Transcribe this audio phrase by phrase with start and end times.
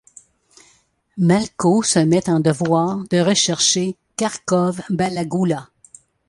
[1.19, 5.69] Malko se met en devoir de rechercher Karkov Balagula.